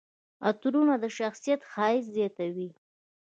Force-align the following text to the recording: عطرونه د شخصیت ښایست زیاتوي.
عطرونه 0.49 0.93
د 1.03 1.05
شخصیت 1.17 1.61
ښایست 1.71 2.09
زیاتوي. 2.15 2.69